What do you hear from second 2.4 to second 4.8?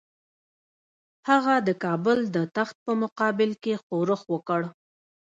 تخت په مقابل کې ښورښ وکړ.